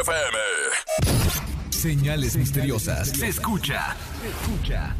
[0.00, 0.38] FM.
[1.68, 3.08] Señales misteriosas.
[3.08, 3.96] Se escucha.
[4.22, 4.94] Se escucha.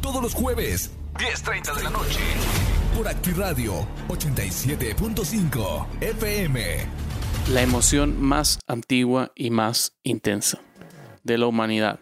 [0.00, 2.20] Todos los jueves, 10.30 de la noche.
[2.96, 6.86] Por Actiradio 87.5 FM.
[7.52, 10.60] La emoción más antigua y más intensa
[11.24, 11.98] de la humanidad.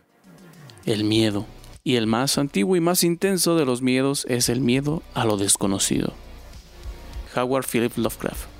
[0.84, 1.46] El miedo.
[1.82, 5.38] Y el más antiguo y más intenso de los miedos es el miedo a lo
[5.38, 6.12] desconocido.
[7.34, 8.53] Howard Philip Lovecraft.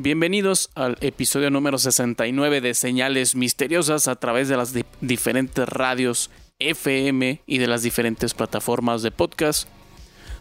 [0.00, 7.42] Bienvenidos al episodio número 69 de Señales Misteriosas a través de las diferentes radios FM
[7.44, 9.68] y de las diferentes plataformas de podcast.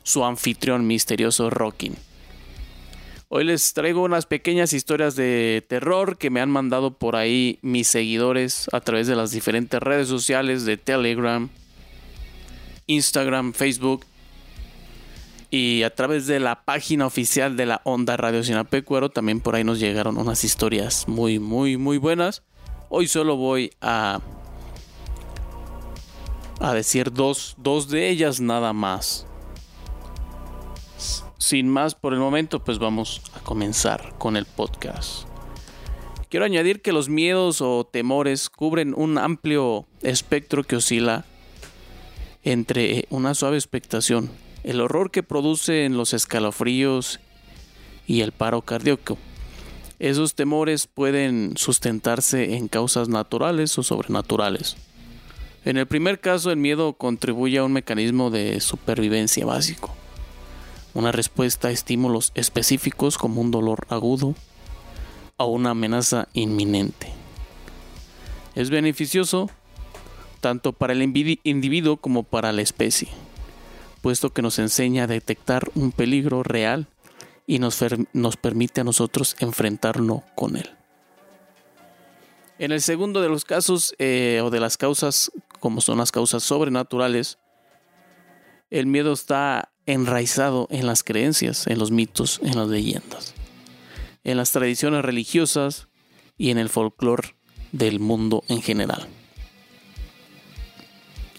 [0.04, 1.96] Su anfitrión misterioso Rockin.
[3.30, 7.88] Hoy les traigo unas pequeñas historias de terror que me han mandado por ahí mis
[7.88, 11.50] seguidores a través de las diferentes redes sociales de Telegram,
[12.86, 14.06] Instagram, Facebook
[15.50, 19.64] y a través de la página oficial de la Onda Radio Sinapecuero también por ahí
[19.64, 22.44] nos llegaron unas historias muy, muy, muy buenas.
[22.90, 24.20] Hoy solo voy a,
[26.60, 29.26] a decir dos, dos de ellas nada más.
[31.38, 35.28] Sin más por el momento, pues vamos a comenzar con el podcast.
[36.30, 41.24] Quiero añadir que los miedos o temores cubren un amplio espectro que oscila
[42.44, 44.30] entre una suave expectación
[44.68, 47.22] el horror que producen los escalofríos
[48.06, 49.18] y el paro cardíaco.
[49.98, 54.76] Esos temores pueden sustentarse en causas naturales o sobrenaturales.
[55.64, 59.96] En el primer caso, el miedo contribuye a un mecanismo de supervivencia básico,
[60.94, 64.36] una respuesta a estímulos específicos como un dolor agudo
[65.38, 67.08] o una amenaza inminente.
[68.54, 69.50] Es beneficioso
[70.42, 73.08] tanto para el individuo como para la especie
[74.08, 76.88] puesto que nos enseña a detectar un peligro real
[77.46, 77.84] y nos,
[78.14, 80.70] nos permite a nosotros enfrentarlo con él.
[82.58, 86.44] En el segundo de los casos eh, o de las causas, como son las causas
[86.44, 87.38] sobrenaturales,
[88.70, 93.34] el miedo está enraizado en las creencias, en los mitos, en las leyendas,
[94.24, 95.90] en las tradiciones religiosas
[96.38, 97.36] y en el folclore
[97.74, 99.06] del mundo en general.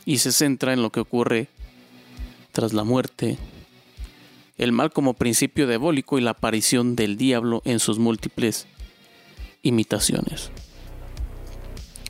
[0.04, 1.48] Y se centra en lo que ocurre
[2.58, 3.38] tras la muerte,
[4.56, 8.66] el mal como principio diabólico y la aparición del diablo en sus múltiples
[9.62, 10.50] imitaciones.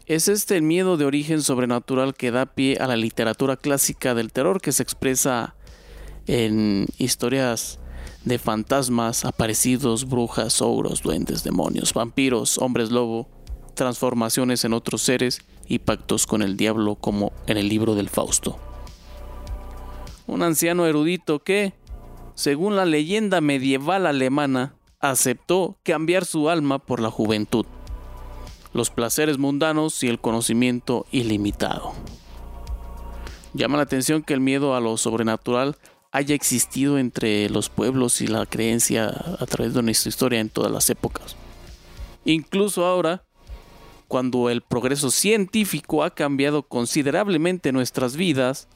[0.07, 4.33] Es este el miedo de origen sobrenatural que da pie a la literatura clásica del
[4.33, 5.55] terror que se expresa
[6.27, 7.79] en historias
[8.25, 13.29] de fantasmas, aparecidos, brujas, ogros, duendes, demonios, vampiros, hombres lobo,
[13.75, 18.59] transformaciones en otros seres y pactos con el diablo como en el libro del Fausto
[20.29, 21.73] un anciano erudito que,
[22.35, 27.67] según la leyenda medieval alemana, aceptó cambiar su alma por la juventud,
[28.73, 31.95] los placeres mundanos y el conocimiento ilimitado.
[33.55, 35.77] Llama la atención que el miedo a lo sobrenatural
[36.13, 40.71] haya existido entre los pueblos y la creencia a través de nuestra historia en todas
[40.71, 41.37] las épocas.
[42.27, 43.25] Incluso ahora,
[44.09, 48.69] cuando el progreso científico ha cambiado considerablemente nuestras vidas,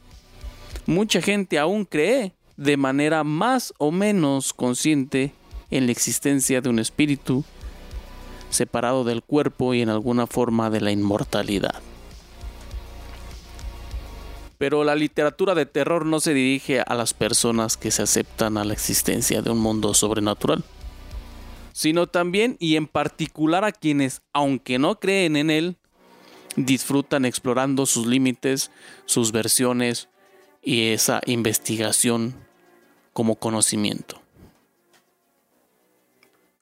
[0.87, 5.33] mucha gente aún cree de manera más o menos consciente
[5.71, 7.44] en la existencia de un espíritu
[8.50, 11.81] separado del cuerpo y en alguna forma de la inmortalidad.
[14.59, 18.65] Pero la literatura de terror no se dirige a las personas que se aceptan a
[18.65, 20.62] la existencia de un mundo sobrenatural,
[21.72, 25.77] sino también y en particular a quienes, aunque no creen en él,
[26.55, 28.71] disfrutan explorando sus límites,
[29.06, 30.09] sus versiones,
[30.62, 32.34] y esa investigación
[33.12, 34.23] como conocimiento.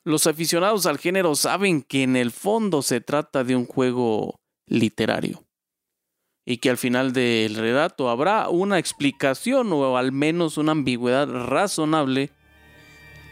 [0.03, 5.45] Los aficionados al género saben que en el fondo se trata de un juego literario
[6.47, 12.31] y que al final del relato habrá una explicación o al menos una ambigüedad razonable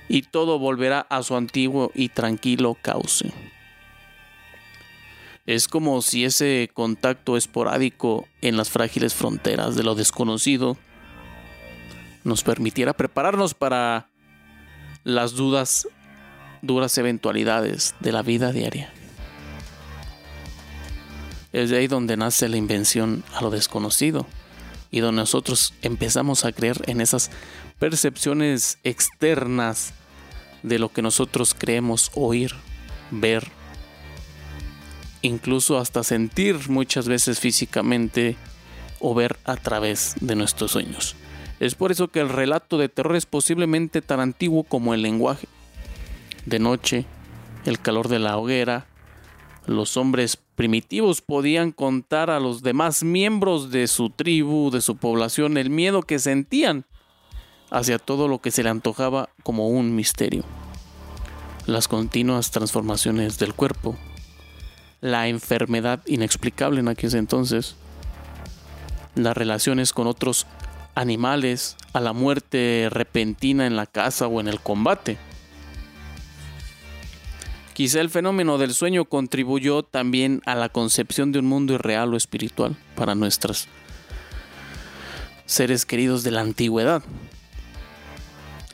[0.09, 3.33] y todo volverá a su antiguo y tranquilo cauce.
[5.49, 10.77] Es como si ese contacto esporádico en las frágiles fronteras de lo desconocido
[12.23, 14.11] nos permitiera prepararnos para
[15.05, 15.89] las dudas,
[16.61, 18.93] duras eventualidades de la vida diaria.
[21.55, 24.27] Es de ahí donde nace la invención a lo desconocido
[24.91, 27.31] y donde nosotros empezamos a creer en esas
[27.79, 29.95] percepciones externas
[30.63, 32.53] de lo que nosotros creemos oír,
[33.11, 33.51] ver
[35.23, 38.37] incluso hasta sentir muchas veces físicamente
[39.01, 41.17] o ver a través de nuestros sueños.
[41.61, 45.49] Es por eso que el relato de terror es posiblemente tan antiguo como el lenguaje.
[46.47, 47.05] De noche,
[47.65, 48.87] el calor de la hoguera,
[49.67, 55.59] Los hombres primitivos podían contar a los demás miembros de su tribu, de su población,
[55.59, 56.87] el miedo que sentían
[57.71, 60.43] hacia todo lo que se le antojaba como un misterio.
[61.67, 63.99] Las continuas transformaciones del cuerpo,
[65.01, 67.77] la enfermedad inexplicable en aquel entonces,
[69.15, 70.47] las relaciones con otros
[70.95, 75.17] animales, a la muerte repentina en la casa o en el combate.
[77.73, 82.17] Quizá el fenómeno del sueño contribuyó también a la concepción de un mundo irreal o
[82.17, 83.69] espiritual para nuestros
[85.47, 87.05] seres queridos de la antigüedad.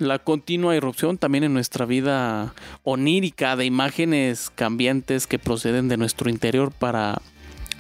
[0.00, 2.52] La continua irrupción también en nuestra vida
[2.82, 7.23] onírica de imágenes cambiantes que proceden de nuestro interior para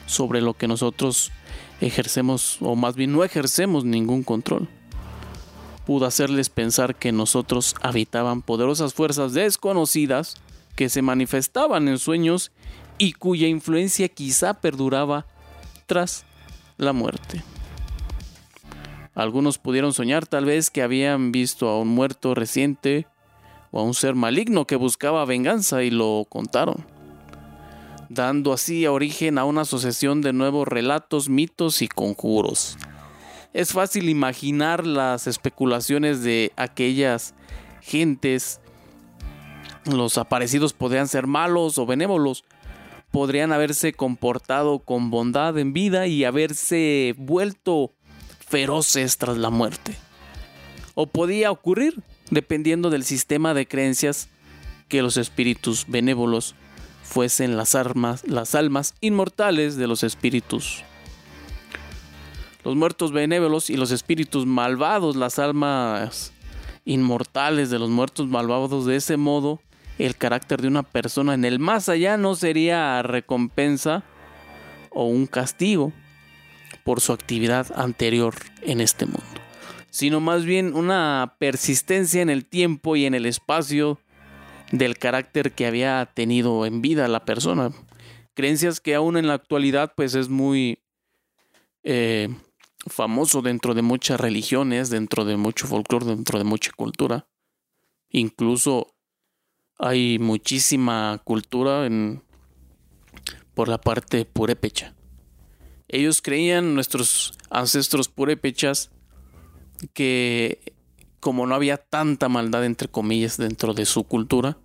[0.06, 1.32] sobre lo que nosotros
[1.80, 4.68] ejercemos, o más bien no ejercemos ningún control.
[5.86, 10.36] Pudo hacerles pensar que nosotros habitaban poderosas fuerzas desconocidas
[10.76, 12.52] que se manifestaban en sueños
[12.96, 15.26] y cuya influencia quizá perduraba
[15.86, 16.24] tras
[16.76, 17.42] la muerte.
[19.14, 23.06] Algunos pudieron soñar tal vez que habían visto a un muerto reciente
[23.70, 26.94] o a un ser maligno que buscaba venganza y lo contaron
[28.08, 32.76] dando así origen a una asociación de nuevos relatos, mitos y conjuros.
[33.52, 37.34] Es fácil imaginar las especulaciones de aquellas
[37.80, 38.60] gentes.
[39.84, 42.44] Los aparecidos podrían ser malos o benévolos,
[43.10, 47.92] podrían haberse comportado con bondad en vida y haberse vuelto
[48.54, 49.96] feroces tras la muerte.
[50.94, 54.28] O podía ocurrir, dependiendo del sistema de creencias,
[54.86, 56.54] que los espíritus benévolos
[57.02, 60.84] fuesen las, armas, las almas inmortales de los espíritus.
[62.62, 66.32] Los muertos benévolos y los espíritus malvados, las almas
[66.84, 69.60] inmortales de los muertos malvados, de ese modo
[69.98, 74.04] el carácter de una persona en el más allá no sería recompensa
[74.90, 75.92] o un castigo
[76.84, 79.24] por su actividad anterior en este mundo,
[79.90, 83.98] sino más bien una persistencia en el tiempo y en el espacio
[84.70, 87.72] del carácter que había tenido en vida la persona.
[88.34, 90.82] Creencias que aún en la actualidad pues es muy
[91.82, 92.28] eh,
[92.86, 97.26] famoso dentro de muchas religiones, dentro de mucho folclore, dentro de mucha cultura.
[98.10, 98.94] Incluso
[99.78, 101.88] hay muchísima cultura
[103.54, 104.94] por la parte purépecha.
[105.88, 108.90] Ellos creían, nuestros ancestros purépechas,
[109.92, 110.74] que
[111.20, 114.58] como no había tanta maldad entre comillas dentro de su cultura,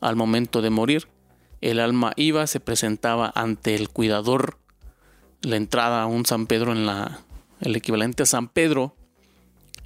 [0.00, 1.08] al momento de morir,
[1.60, 4.58] el alma iba, se presentaba ante el cuidador,
[5.42, 7.20] la entrada a un San Pedro en la,
[7.60, 8.94] el equivalente a San Pedro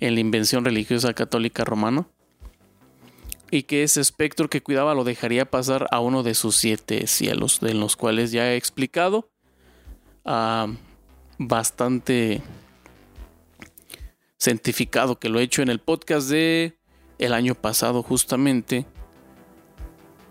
[0.00, 2.08] en la invención religiosa católica romana,
[3.52, 7.60] y que ese espectro que cuidaba lo dejaría pasar a uno de sus siete cielos,
[7.60, 9.29] de los cuales ya he explicado
[10.24, 10.68] ah,
[11.38, 12.42] bastante
[14.38, 16.76] cientificado que lo he hecho en el podcast de
[17.18, 18.86] el año pasado justamente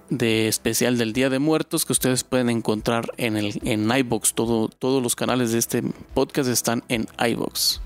[0.09, 4.33] de especial del Día de Muertos que ustedes pueden encontrar en el en iBox.
[4.33, 5.83] Todo, todos los canales de este
[6.13, 7.81] podcast están en iBox.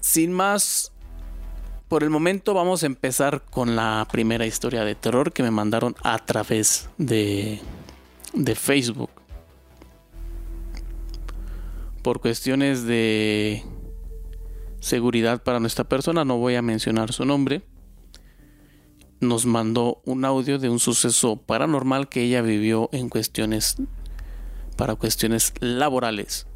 [0.00, 0.92] Sin más,
[1.86, 5.94] por el momento vamos a empezar con la primera historia de terror que me mandaron
[6.02, 7.60] a través de,
[8.34, 9.10] de Facebook
[12.02, 13.62] por cuestiones de
[14.80, 17.62] seguridad para nuestra persona, no voy a mencionar su nombre,
[19.20, 23.76] nos mandó un audio de un suceso paranormal que ella vivió en cuestiones
[24.76, 26.48] para cuestiones laborales.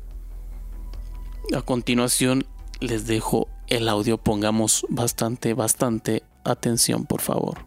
[1.56, 2.44] A continuación
[2.80, 7.65] les dejo el audio, pongamos bastante, bastante atención, por favor.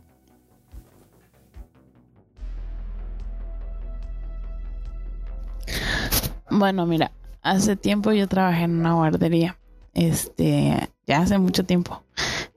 [6.52, 9.58] Bueno, mira, hace tiempo yo trabajé en una guardería.
[9.94, 12.04] Este, ya hace mucho tiempo,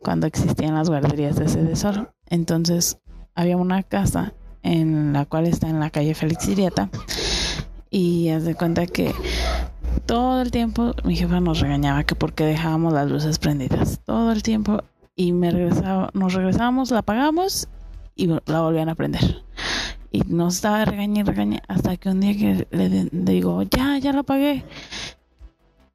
[0.01, 2.11] cuando existían las guarderías de sede sol.
[2.27, 2.99] Entonces,
[3.35, 4.33] había una casa
[4.63, 6.89] en la cual está en la calle Félix Irieta.
[7.91, 9.15] Y haz de cuenta que
[10.07, 14.01] todo el tiempo mi jefa nos regañaba que porque dejábamos las luces prendidas.
[14.05, 14.83] Todo el tiempo.
[15.15, 17.69] Y me regresaba, nos regresábamos, la apagamos
[18.15, 19.43] y la volvían a prender.
[20.13, 24.13] Y nos estaba regañando y regañando hasta que un día que le, digo, ya, ya
[24.13, 24.63] la apagué.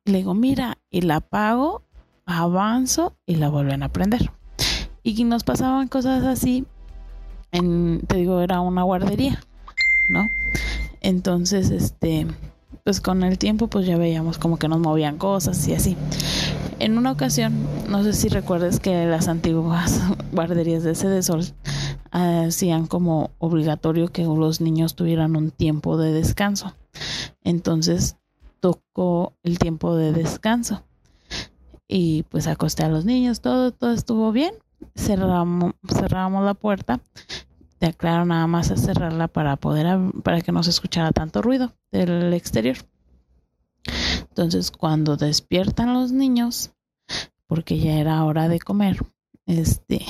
[0.06, 1.84] Le digo, mira, y la apago,
[2.26, 4.32] avanzo y la vuelven a prender.
[5.04, 6.66] Y nos pasaban cosas así,
[7.52, 9.40] en, te digo, era una guardería,
[10.10, 10.30] ¿no?
[11.02, 12.28] Entonces, este,
[12.84, 15.96] pues con el tiempo, pues ya veíamos como que nos movían cosas y así.
[16.80, 17.54] En una ocasión,
[17.90, 21.46] no sé si recuerdas que las antiguas guarderías de Sede Sol
[22.18, 26.76] hacían como obligatorio que los niños tuvieran un tiempo de descanso.
[27.44, 28.18] Entonces
[28.60, 30.84] tocó el tiempo de descanso.
[31.88, 34.54] Y pues acosté a los niños, todo, todo estuvo bien.
[34.96, 37.00] Cerramos, cerramos la puerta.
[37.80, 39.88] Te aclaro nada más a cerrarla para poder
[40.24, 42.78] para que no se escuchara tanto ruido del exterior.
[44.30, 46.72] Entonces, cuando despiertan los niños,
[47.46, 48.98] porque ya era hora de comer,
[49.46, 50.02] este,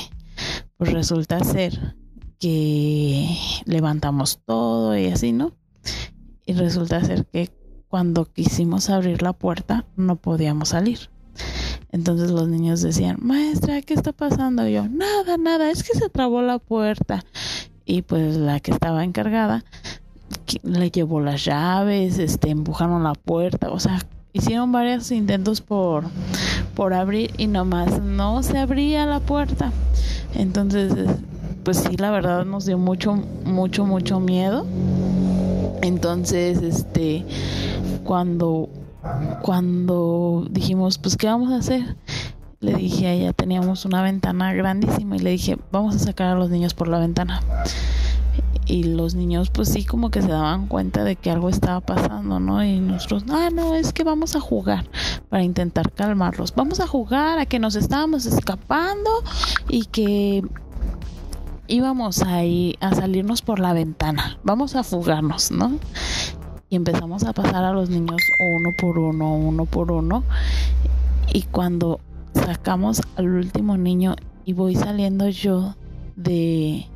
[0.77, 1.95] pues resulta ser
[2.39, 5.53] que levantamos todo y así, ¿no?
[6.45, 7.51] Y resulta ser que
[7.87, 11.09] cuando quisimos abrir la puerta no podíamos salir.
[11.91, 14.67] Entonces los niños decían, maestra, ¿qué está pasando?
[14.67, 17.23] yo, nada, nada, es que se trabó la puerta.
[17.85, 19.63] Y pues la que estaba encargada
[20.63, 23.99] le llevó las llaves, este, empujaron la puerta, o sea,
[24.37, 26.05] hicieron varios intentos por,
[26.75, 29.71] por abrir y nomás no se abría la puerta.
[30.33, 30.93] Entonces,
[31.63, 33.15] pues sí, la verdad nos dio mucho,
[33.45, 34.65] mucho, mucho miedo.
[35.81, 37.25] Entonces, este,
[38.03, 38.69] cuando,
[39.41, 41.95] cuando dijimos, pues, ¿qué vamos a hacer?
[42.59, 46.35] Le dije a ella, teníamos una ventana grandísima y le dije, vamos a sacar a
[46.35, 47.41] los niños por la ventana
[48.67, 52.39] y los niños pues sí como que se daban cuenta de que algo estaba pasando,
[52.39, 52.63] ¿no?
[52.63, 54.85] Y nosotros, ah, no, es que vamos a jugar
[55.29, 56.53] para intentar calmarlos.
[56.53, 59.09] Vamos a jugar a que nos estábamos escapando
[59.69, 60.43] y que
[61.67, 62.41] íbamos a,
[62.81, 64.37] a salirnos por la ventana.
[64.43, 65.79] Vamos a fugarnos, ¿no?
[66.69, 70.23] Y empezamos a pasar a los niños uno por uno, uno por uno.
[71.33, 72.01] Y cuando
[72.33, 75.75] sacamos al último niño y voy saliendo yo
[76.17, 76.87] de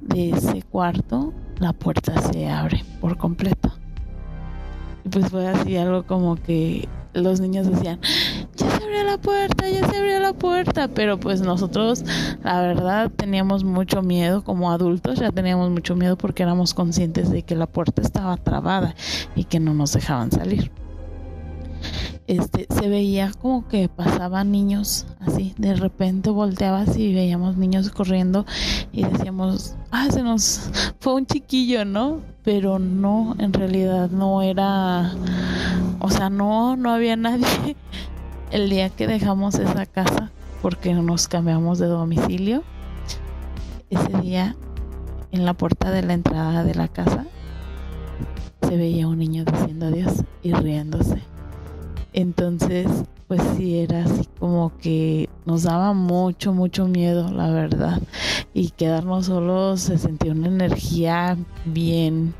[0.00, 3.72] de ese cuarto, la puerta se abre por completo.
[5.04, 8.00] Y pues fue así algo como que los niños decían,
[8.56, 12.04] ya se abrió la puerta, ya se abrió la puerta, pero pues nosotros
[12.42, 17.42] la verdad teníamos mucho miedo como adultos, ya teníamos mucho miedo porque éramos conscientes de
[17.42, 18.94] que la puerta estaba trabada
[19.36, 20.70] y que no nos dejaban salir
[22.26, 28.46] este, se veía como que pasaban niños así, de repente volteabas y veíamos niños corriendo
[28.92, 32.20] y decíamos, ah, se nos fue un chiquillo, ¿no?
[32.44, 35.12] Pero no, en realidad no era,
[36.00, 37.76] o sea, no, no había nadie.
[38.50, 42.62] El día que dejamos esa casa, porque nos cambiamos de domicilio,
[43.88, 44.56] ese día
[45.30, 47.26] en la puerta de la entrada de la casa
[48.62, 51.31] se veía un niño diciendo adiós y riéndose.
[52.12, 52.86] Entonces,
[53.28, 58.02] pues sí, era así como que nos daba mucho, mucho miedo, la verdad.
[58.52, 62.34] Y quedarnos solos se sentía una energía bien,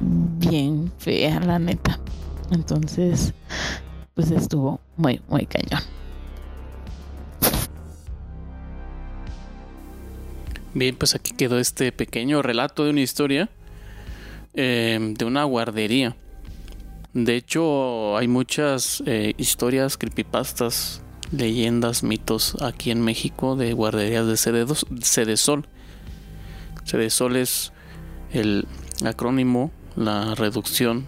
[0.00, 1.98] bien fea, la neta.
[2.52, 3.34] Entonces,
[4.14, 5.82] pues estuvo muy, muy cañón.
[10.74, 13.50] Bien, pues aquí quedó este pequeño relato de una historia
[14.54, 16.16] eh, de una guardería.
[17.14, 24.36] De hecho, hay muchas eh, historias, creepypastas, leyendas, mitos aquí en México de guarderías de
[25.02, 25.66] Cedesol.
[26.86, 27.72] Cedesol es
[28.32, 28.66] el
[29.04, 31.06] acrónimo, la reducción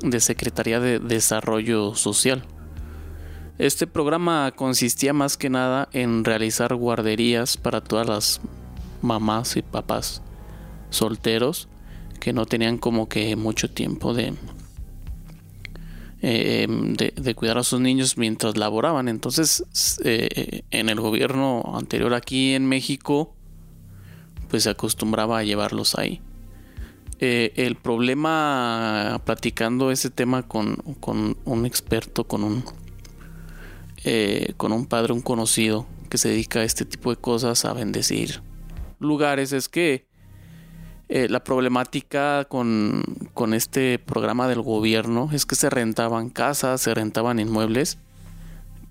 [0.00, 2.44] de Secretaría de Desarrollo Social.
[3.58, 8.40] Este programa consistía más que nada en realizar guarderías para todas las
[9.00, 10.22] mamás y papás
[10.90, 11.68] solteros
[12.20, 14.34] que no tenían como que mucho tiempo de
[16.24, 19.08] eh, de, cuidar a sus niños mientras laboraban.
[19.08, 19.64] Entonces,
[20.04, 23.34] eh, en el gobierno anterior aquí en México,
[24.48, 26.20] pues se acostumbraba a llevarlos ahí.
[27.18, 32.64] Eh, el problema, platicando ese tema con, con un experto, con un,
[34.56, 38.42] con un padre, un conocido que se dedica a este tipo de cosas, a bendecir
[39.00, 40.06] lugares, es que
[41.14, 43.04] eh, la problemática con,
[43.52, 47.98] este programa del gobierno es que se rentaban casas, se rentaban inmuebles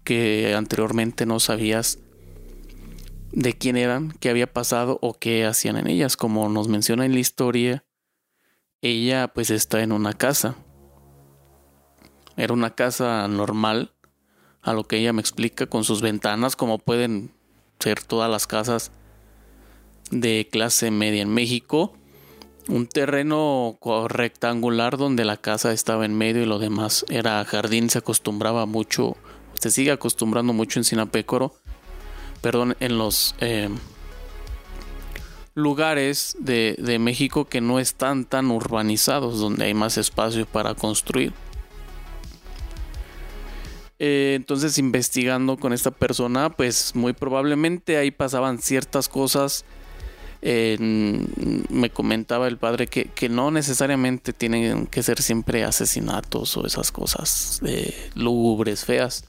[0.04, 1.98] que anteriormente no sabías
[3.32, 6.16] de quién eran, qué había pasado o qué hacían en ellas.
[6.16, 7.86] Como nos menciona en la historia,
[8.84, 10.58] ella pues está en una casa.
[12.38, 13.96] Era una casa normal,
[14.62, 17.32] a lo que ella me explica, con sus ventanas, como pueden
[17.80, 18.92] ser todas las casas
[20.12, 21.98] de clase media en México
[22.68, 23.78] un terreno
[24.08, 27.90] rectangular donde la casa estaba en medio y lo demás era jardín.
[27.90, 29.18] Se acostumbraba mucho,
[29.54, 31.54] se sigue acostumbrando mucho en Sinapécoro,
[32.42, 33.70] perdón, en los eh,
[35.54, 41.34] lugares de, México que no están tan urbanizados, donde hay más espacio para construir.
[44.00, 49.64] Eh, entonces, investigando con esta persona, pues muy probablemente ahí pasaban ciertas cosas
[50.44, 57.62] me comentaba el padre que, no necesariamente tienen que ser siempre asesinatos o esas cosas
[58.16, 59.26] lúgubres, feas,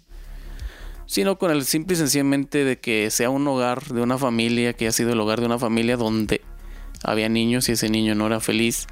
[1.07, 4.87] sino con el simple y sencillamente de que sea un hogar de una familia, que
[4.87, 6.41] haya sido el hogar de una familia donde
[7.05, 8.87] había niños y ese niño no era feliz.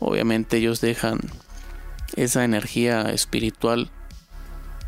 [0.00, 1.20] Obviamente ellos dejan
[2.16, 3.92] esa energía espiritual,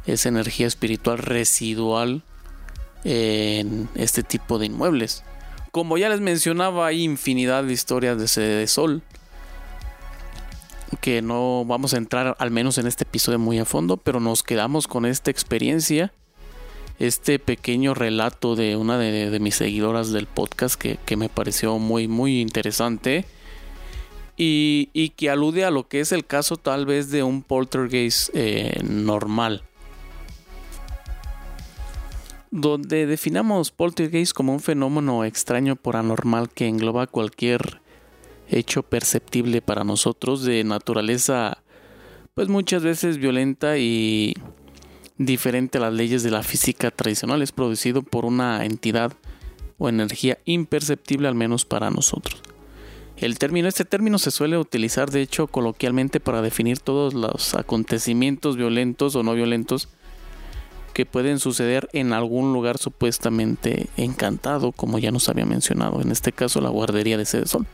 [0.07, 2.23] esa energía espiritual residual
[3.05, 5.23] en este tipo de inmuebles.
[5.75, 9.03] Como ya les mencionaba, hay infinidad de historias de de sol.
[11.01, 14.45] Que no vamos a entrar al menos en este episodio muy a fondo, pero nos
[14.45, 16.13] quedamos con esta experiencia.
[17.01, 22.41] Este pequeño relato de una de, mis seguidoras del podcast que, me pareció muy, muy
[22.41, 23.25] interesante.
[24.37, 28.81] Y, que alude a lo que es el caso tal vez de un poltergeist eh,
[28.85, 29.65] normal
[32.57, 37.81] donde definamos poltergeist como un fenómeno extraño por anormal que engloba cualquier
[38.49, 41.65] hecho perceptible para nosotros de naturaleza
[42.33, 44.35] pues muchas veces violenta y
[45.19, 49.13] diferente a las leyes de la física tradicional es producido por una entidad
[49.77, 52.41] o energía imperceptible al menos para nosotros.
[53.17, 58.57] El término, este término se suele utilizar de hecho coloquialmente para definir todos los acontecimientos
[58.57, 59.89] violentos o no violentos
[60.95, 66.33] que pueden suceder en algún lugar supuestamente encantado, como ya nos había mencionado, en este
[66.33, 67.67] caso la guardería de Sede Sol.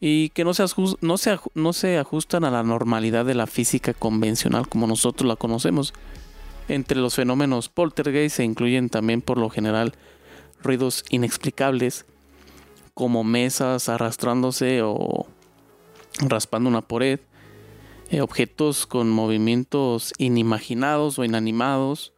[0.00, 0.64] Y que no se,
[1.00, 1.16] no,
[1.54, 5.92] no se ajustan a la normalidad de la física convencional como nosotros la conocemos.
[6.68, 9.94] Entre los fenómenos poltergeist se incluyen también por lo general
[10.62, 12.06] ruidos inexplicables,
[12.94, 15.26] como mesas arrastrándose o
[16.20, 17.18] raspando una pared,
[18.10, 22.12] eh, objetos con movimientos inimaginados o inanimados,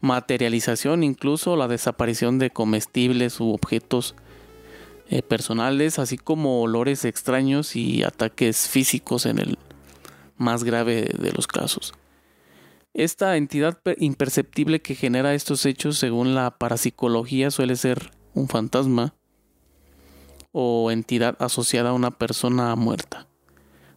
[0.00, 4.14] materialización, incluso la desaparición de comestibles u objetos
[5.08, 9.58] eh, personales, así como olores extraños y ataques físicos en el
[10.36, 11.94] más grave de los casos.
[12.92, 19.14] Esta entidad imperceptible que genera estos hechos, según la parapsicología, suele ser un fantasma
[20.50, 23.26] o entidad asociada a una persona muerta.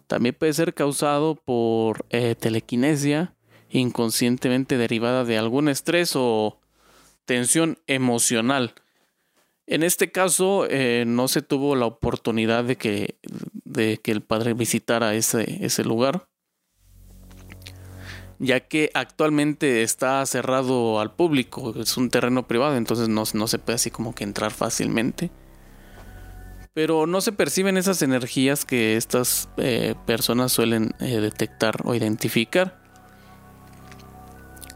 [0.09, 3.35] También puede ser causado por eh, telequinesia
[3.69, 6.59] inconscientemente derivada de algún estrés o
[7.25, 8.73] tensión emocional.
[9.67, 13.19] En este caso eh, no se tuvo la oportunidad de que,
[13.63, 16.27] de que el padre visitara ese, ese lugar,
[18.39, 23.59] ya que actualmente está cerrado al público, es un terreno privado, entonces no, no se
[23.59, 25.29] puede así como que entrar fácilmente
[26.73, 32.79] pero no se perciben esas energías que estas eh, personas suelen eh, detectar o identificar.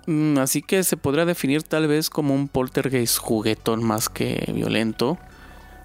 [0.08, 5.18] Mm, así que se podría definir tal vez como un poltergeist juguetón más que violento.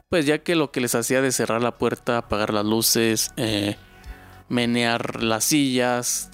[0.09, 3.77] Pues ya que lo que les hacía de cerrar la puerta, apagar las luces, eh,
[4.49, 6.31] menear las sillas,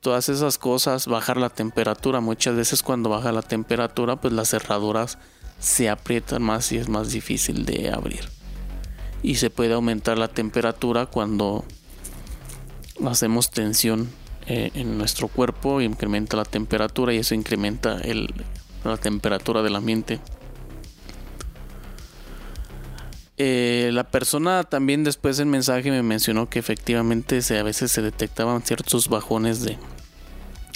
[0.00, 2.20] todas esas cosas, bajar la temperatura.
[2.20, 5.18] Muchas veces cuando baja la temperatura, pues las cerraduras
[5.58, 8.37] se aprietan más y es más difícil de abrir
[9.22, 11.64] y se puede aumentar la temperatura cuando
[13.06, 14.08] hacemos tensión
[14.46, 18.00] eh, en nuestro cuerpo incrementa la temperatura y eso incrementa
[18.84, 20.20] la temperatura del ambiente.
[23.36, 28.02] Eh, la persona también después del mensaje me mencionó que efectivamente se, a veces se
[28.02, 29.78] detectaban ciertos bajones de,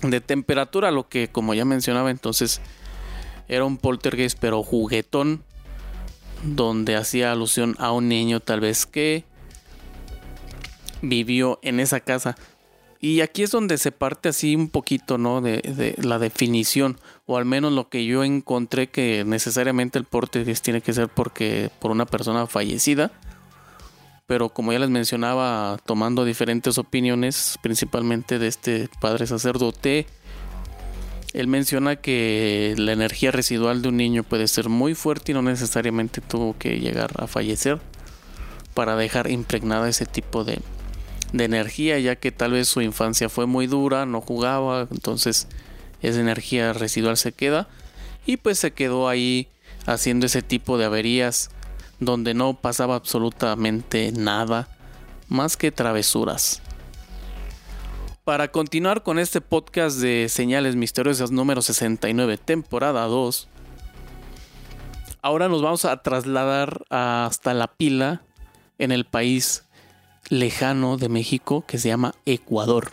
[0.03, 2.61] de temperatura, lo que como ya mencionaba entonces
[3.49, 5.43] era un poltergeist pero juguetón
[6.43, 9.25] donde hacía alusión a un niño tal vez que
[11.01, 12.37] vivió en esa casa.
[13.01, 15.41] Y aquí es donde se parte así un poquito, ¿no?
[15.41, 20.83] De, la definición, o al menos lo que yo encontré que necesariamente el porte tiene
[20.83, 23.11] que ser porque por una persona fallecida.
[24.27, 30.07] Pero como ya les mencionaba, tomando diferentes opiniones, principalmente de este padre sacerdote,
[31.33, 35.43] él menciona que la energía residual de un niño puede ser muy fuerte y no
[35.43, 37.81] necesariamente tuvo que llegar a fallecer
[38.75, 40.61] para dejar impregnada ese tipo de,
[41.33, 45.49] energía, ya que tal vez su infancia fue muy dura, no jugaba, entonces
[46.03, 47.69] esa energía residual se queda
[48.27, 49.49] y pues se quedó ahí
[49.87, 51.51] haciendo ese tipo de averías
[52.01, 54.69] donde no pasaba absolutamente nada
[55.29, 56.61] más que travesuras.
[58.25, 63.49] Para continuar con este podcast de Señales Misteriosas número 69, temporada 2,
[65.23, 68.23] ahora nos vamos a trasladar hasta la pila
[68.79, 69.65] en el país
[70.29, 72.93] lejano de México que se llama Ecuador.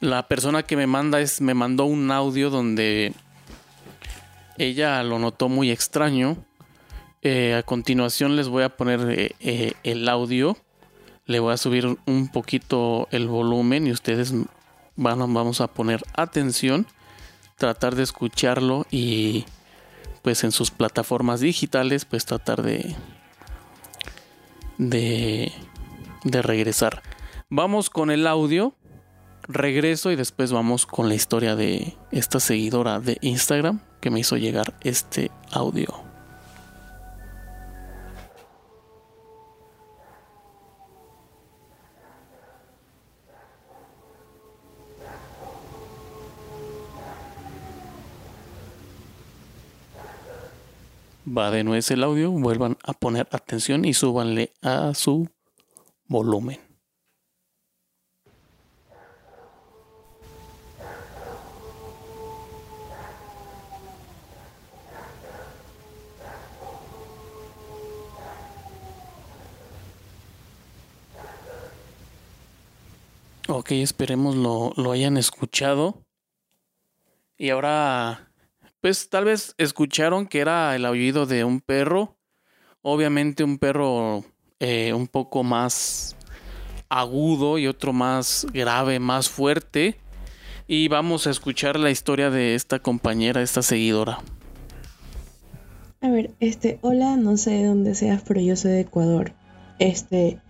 [0.00, 3.12] La persona que me manda es me mandó un audio donde
[4.56, 6.38] ella lo notó muy extraño
[7.26, 10.58] Eh, a continuación les voy a poner eh, eh, el audio.
[11.26, 14.34] Le voy a subir un poquito el volumen y ustedes
[14.96, 16.86] van, vamos a poner atención,
[17.56, 19.44] tratar de escucharlo y
[20.22, 22.94] pues en sus plataformas digitales pues tratar de
[24.78, 25.52] de,
[26.24, 27.02] de regresar.
[27.48, 28.74] Vamos con el audio,
[29.46, 34.36] regreso y después vamos con la historia de esta seguidora de Instagram que me hizo
[34.36, 36.03] llegar este audio.
[51.36, 55.28] Va de nuevo el audio, vuelvan a poner atención y súbanle a su
[56.06, 56.60] volumen.
[73.48, 76.02] Ok, esperemos lo, lo hayan escuchado.
[77.36, 78.33] Y ahora
[78.84, 82.18] pues tal vez escucharon que era el aullido de un perro.
[82.82, 84.26] Obviamente un perro
[84.60, 86.16] eh, un poco más
[86.90, 89.96] agudo y otro más grave, más fuerte.
[90.66, 94.18] Y vamos a escuchar la historia de esta compañera, esta seguidora.
[96.02, 99.32] A ver, este, hola, no sé de dónde seas, pero yo soy de Ecuador.
[99.78, 100.42] Este,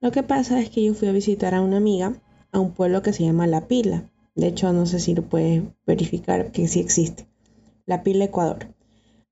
[0.00, 2.14] lo que pasa es que yo fui a visitar a una amiga
[2.52, 4.08] a un pueblo que se llama La Pila.
[4.34, 7.26] De hecho, no sé si lo puedes verificar que sí existe.
[7.86, 8.74] La Pila Ecuador.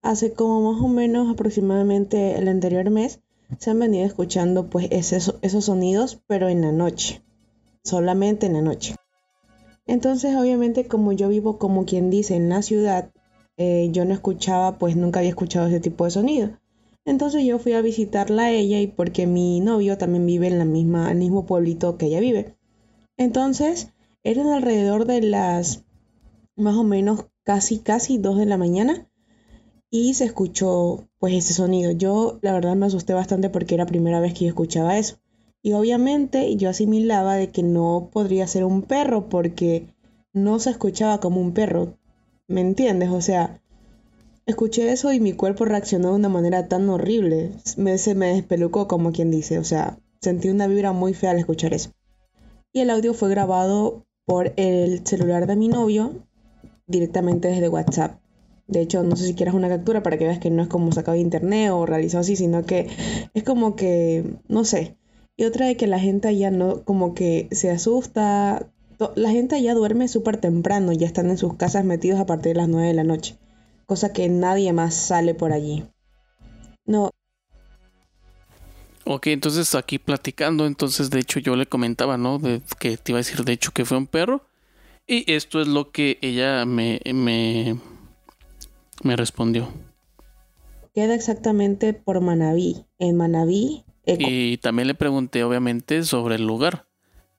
[0.01, 3.21] Hace como más o menos aproximadamente el anterior mes
[3.59, 7.21] se han venido escuchando pues esos, sonidos, pero en la noche,
[7.83, 8.95] solamente en la noche.
[9.87, 13.11] Entonces obviamente como yo vivo como quien dice en la ciudad,
[13.57, 16.51] eh, yo no escuchaba, pues nunca había escuchado ese tipo de sonido.
[17.05, 20.65] Entonces yo fui a visitarla a ella y porque mi novio también vive en la
[20.65, 22.55] misma, el mismo pueblito que ella vive.
[23.17, 23.91] Entonces
[24.23, 25.83] eran alrededor de las
[26.57, 29.07] más o menos casi, casi 2 de la mañana
[29.97, 31.93] y se escuchó pues ese sonido.
[31.93, 35.19] Yo la verdad me asusté bastante porque era la primera vez que yo escuchaba eso.
[35.63, 39.87] Y obviamente yo asimilaba de que no podría ser un perro porque
[40.33, 41.97] no se escuchaba como un perro.
[42.49, 43.11] ¿Me entiendes?
[43.11, 43.63] O sea,
[44.47, 47.53] escuché eso y mi cuerpo reaccionó de una manera tan horrible.
[47.77, 49.61] Me, se me despelucó como quien dice.
[49.61, 51.93] O sea, sentí una vibra muy fea al escuchar eso.
[52.73, 56.15] Y el audio fue grabado por el celular de mi novio
[56.87, 58.21] directamente desde WhatsApp.
[58.67, 60.91] De hecho, no sé si quieras una captura para que veas que no es como
[60.93, 62.89] sacado de internet o realizado así, sino que
[63.35, 64.97] es como que, no sé.
[65.37, 68.67] Y otra de que la gente allá no, como que se asusta.
[69.17, 72.61] La gente allá duerme súper temprano, ya están en sus casas metidos a partir de
[72.61, 73.37] las 9 de la noche.
[73.87, 75.85] Cosa que nadie más sale por allí.
[76.87, 77.11] No.
[79.05, 82.39] Ok, entonces aquí platicando, entonces de hecho yo le comentaba, ¿no?
[82.39, 84.47] De, que te iba a decir de hecho que fue un perro.
[85.07, 87.79] Y esto es lo que ella me, me,
[89.03, 89.69] me respondió.
[90.95, 92.87] Queda exactamente por Manabí.
[92.99, 93.85] En Manabí.
[94.07, 96.87] Y también le pregunté, obviamente, sobre el lugar.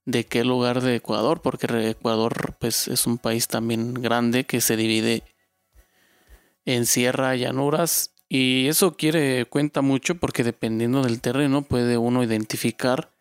[0.05, 1.41] ¿De qué lugar de Ecuador?
[1.41, 5.23] Porque Ecuador, pues, es un país también grande que se divide
[6.65, 8.11] en sierra, llanuras.
[8.29, 13.14] Y eso quiere cuenta mucho porque dependiendo del terreno puede uno identificar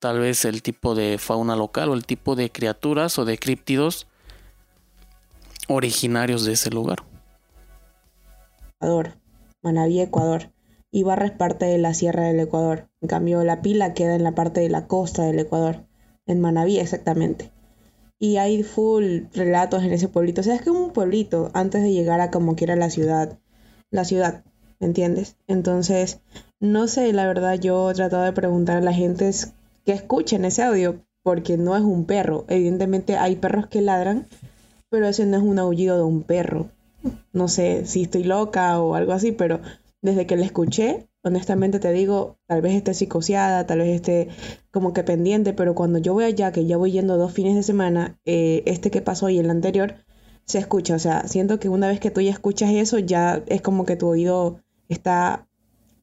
[0.00, 4.08] tal vez el tipo de fauna local o el tipo de criaturas o de críptidos
[5.68, 7.04] originarios de ese lugar.
[8.80, 9.18] Ecuador,
[9.62, 10.50] Manaví, Ecuador.
[10.90, 12.88] Ibarra es parte de la sierra del Ecuador.
[13.00, 15.84] En cambio, la pila queda en la parte de la costa del Ecuador.
[16.26, 17.52] En Manaví, exactamente.
[18.18, 20.40] Y hay full relatos en ese pueblito.
[20.40, 23.38] O sea, es que un pueblito antes de llegar a como quiera la ciudad.
[23.90, 24.44] La ciudad,
[24.80, 25.36] ¿me entiendes?
[25.46, 26.20] Entonces,
[26.58, 29.30] no sé, la verdad, yo he tratado de preguntar a la gente
[29.84, 32.44] que escuchen ese audio, porque no es un perro.
[32.48, 34.26] Evidentemente hay perros que ladran,
[34.88, 36.70] pero ese no es un aullido de un perro.
[37.32, 39.60] No sé si estoy loca o algo así, pero
[40.02, 44.28] desde que la escuché, honestamente te digo, tal vez esté psicoseada, tal vez esté
[44.70, 47.62] como que pendiente, pero cuando yo voy allá, que ya voy yendo dos fines de
[47.62, 49.96] semana, eh, este que pasó y el anterior,
[50.46, 50.94] se escucha.
[50.94, 53.96] O sea, siento que una vez que tú ya escuchas eso, ya es como que
[53.96, 55.46] tu oído está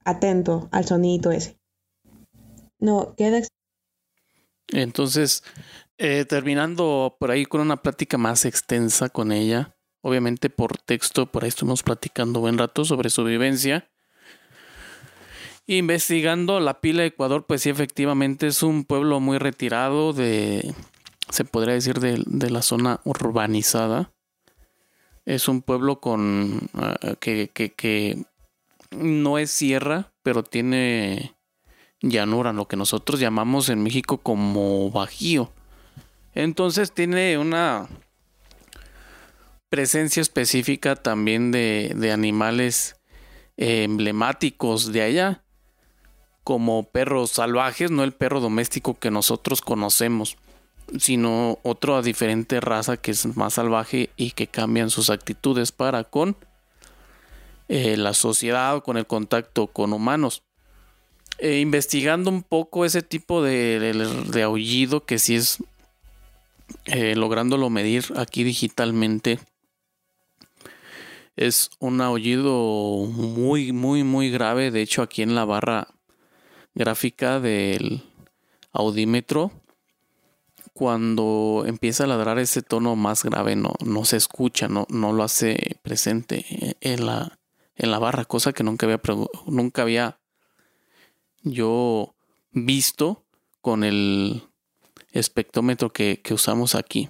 [0.06, 1.58] atento al sonido ese.
[2.80, 3.40] No, queda
[4.70, 5.44] entonces,
[5.98, 11.44] eh, terminando por ahí con una plática más extensa con ella, obviamente por texto, por
[11.44, 13.90] ahí estuvimos platicando buen rato sobre su vivencia.
[15.66, 20.74] Investigando la pila de Ecuador, pues sí, efectivamente es un pueblo muy retirado de,
[21.30, 24.14] se podría decir, de, la zona urbanizada.
[25.26, 28.24] Es un pueblo con, ah, que, que,
[28.92, 31.37] no es sierra, pero tiene
[32.02, 35.52] llanura, lo que nosotros llamamos en México como bajío.
[36.34, 37.88] Entonces tiene una
[39.70, 42.96] presencia específica también de, animales
[43.58, 45.44] eh, emblemáticos de allá,
[46.44, 50.38] como perros salvajes, no el perro doméstico que nosotros conocemos,
[50.98, 56.38] sino otra diferente raza que es más salvaje y que cambian sus actitudes para con
[57.68, 60.47] eh, la sociedad o con el contacto con humanos.
[61.40, 65.60] Eh, investigando un poco ese tipo de, aullido que si es
[67.16, 69.40] lográndolo medir aquí digitalmente
[71.38, 74.72] es un aullido muy, muy, muy grave.
[74.72, 75.88] De hecho, aquí en la barra
[76.74, 78.04] gráfica del
[78.74, 79.52] audímetro,
[80.74, 85.24] cuando empieza a ladrar ese tono más grave, no, no se escucha, no, no lo
[85.24, 87.40] hace presente en la,
[87.76, 89.00] en la barra, cosa que nunca había,
[89.46, 90.17] nunca había
[91.52, 92.16] yo
[92.52, 93.26] visto
[93.62, 94.44] con el
[95.12, 97.10] espectrómetro que usamos aquí.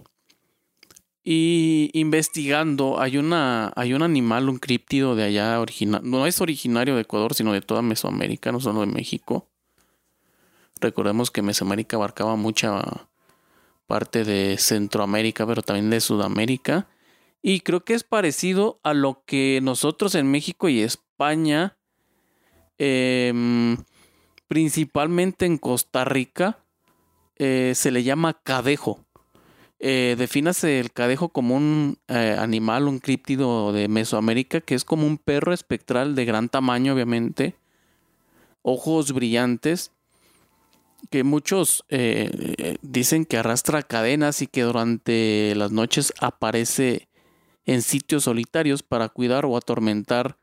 [1.30, 6.96] Y investigando, hay una, hay un animal, un críptido de allá original, no es originario
[6.96, 9.50] de Ecuador, sino de toda Mesoamérica, no solo de México.
[10.80, 13.10] Recordemos que Mesoamérica abarcaba mucha
[13.88, 16.88] parte de Centroamérica, pero también de Sudamérica.
[17.42, 21.78] Y creo que es parecido a lo que nosotros en México y España,
[22.78, 23.76] em,
[24.48, 26.60] principalmente en Costa Rica,
[27.36, 29.06] eh, se le llama cadejo.
[29.80, 35.06] Eh, defínase el cadejo como un eh, animal, un críptido de Mesoamérica, que es como
[35.06, 37.56] un perro espectral de gran tamaño, obviamente,
[38.64, 39.92] ojos brillantes,
[41.12, 47.08] que muchos eh, dicen que arrastra cadenas y que durante las noches aparece
[47.66, 50.38] en sitios solitarios para cuidar o atormentar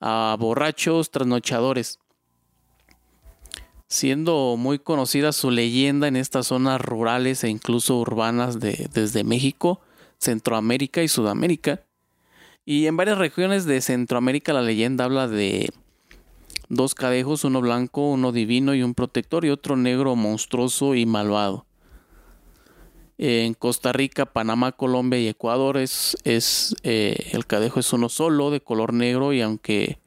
[0.00, 1.98] a borrachos trasnochadores
[3.88, 9.80] siendo muy conocida su leyenda en estas zonas rurales e incluso urbanas de, desde México,
[10.18, 11.82] Centroamérica y Sudamérica.
[12.66, 15.70] Y en varias regiones de Centroamérica la leyenda habla de
[16.68, 21.64] dos cadejos, uno blanco, uno divino y un protector y otro negro monstruoso y malvado.
[23.16, 28.50] En Costa Rica, Panamá, Colombia y Ecuador es, es eh, el cadejo es uno solo
[28.50, 29.98] de color negro y aunque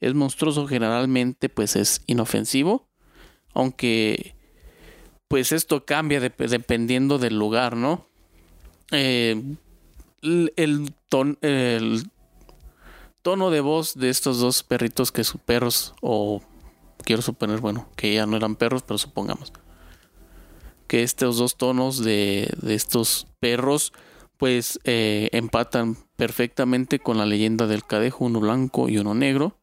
[0.00, 2.86] es monstruoso generalmente pues es inofensivo
[3.56, 4.34] aunque
[5.28, 8.06] pues esto cambia dependiendo del lugar, ¿no?
[8.92, 9.42] Eh,
[10.22, 10.94] el,
[13.22, 16.42] tono de voz de estos dos perritos que son perros, o
[17.02, 19.52] quiero suponer, bueno, que ya no eran perros, pero supongamos
[20.86, 23.92] que estos dos tonos de, estos perros
[24.36, 29.56] pues eh, empatan perfectamente con la leyenda del cadejo, uno blanco y uno negro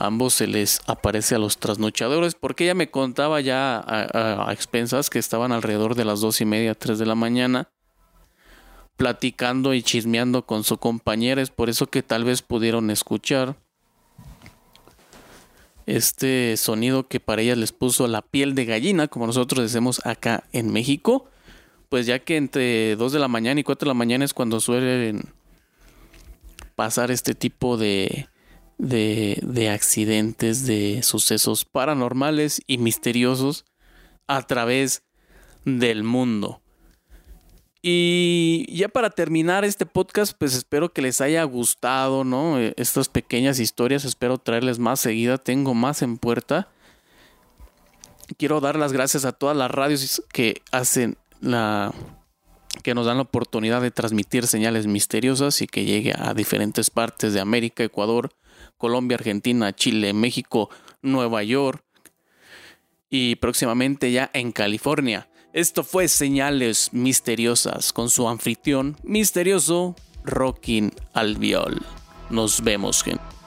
[0.00, 5.18] ambos se les aparece a los trasnochadores, porque ella me contaba ya a, expensas que
[5.18, 7.68] estaban alrededor de las dos y media, tres de la mañana,
[8.96, 13.56] platicando y chismeando con su compañera, es por eso que tal vez pudieron escuchar
[15.86, 20.44] este sonido que para ellas les puso la piel de gallina, como nosotros decimos acá
[20.52, 21.26] en México,
[21.88, 24.60] pues ya que entre dos de la mañana y cuatro de la mañana es cuando
[24.60, 25.22] suelen
[26.76, 28.28] pasar este tipo de
[28.80, 33.64] de, accidentes, de sucesos paranormales y misteriosos
[34.26, 35.02] a través
[35.64, 36.60] del mundo.
[37.82, 42.58] Y ya para terminar este podcast, pues espero que les haya gustado, ¿no?
[42.58, 46.68] E, estas pequeñas historias, espero traerles más seguida, tengo más en puerta.
[48.36, 51.92] Quiero dar las gracias a todas las radios que hacen la
[52.82, 57.32] que nos dan la oportunidad de transmitir señales misteriosas y que llegue a diferentes partes
[57.32, 58.30] de América, Ecuador,
[58.80, 60.70] Colombia, Argentina, Chile, México,
[61.02, 61.84] Nueva York
[63.10, 65.28] y próximamente ya en California.
[65.52, 71.84] Esto fue Señales Misteriosas con su anfitrión misterioso Rockin Albiol.
[72.30, 73.39] Nos vemos, gente.